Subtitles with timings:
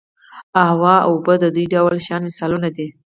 [0.71, 2.87] هوا او اوبه د دې ډول شیانو مثالونه دي.